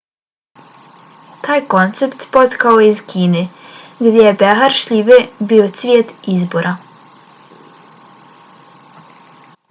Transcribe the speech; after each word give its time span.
taj 1.47 1.57
koncept 1.73 2.23
potekao 2.37 2.79
je 2.83 2.87
iz 2.93 3.01
kine 3.11 3.43
gdje 3.99 4.23
je 4.27 4.31
behar 4.39 4.73
šljive 4.79 5.17
bio 5.51 5.67
cvijet 5.81 6.13
izbora 6.37 6.73